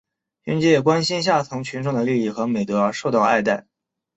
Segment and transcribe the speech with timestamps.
[0.43, 3.67] 凭借关心下层群众的利益和美德而受到爱戴。